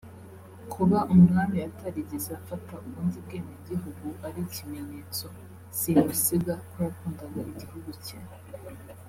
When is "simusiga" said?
5.77-6.53